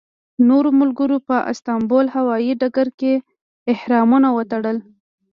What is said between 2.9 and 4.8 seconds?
کې احرامونه وتړل.